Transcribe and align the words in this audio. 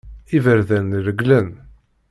Iberdan 0.37 0.87
regglen. 1.05 1.47